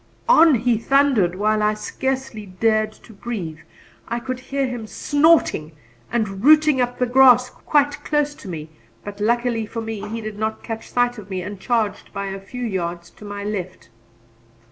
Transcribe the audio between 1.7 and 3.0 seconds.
scarcely dared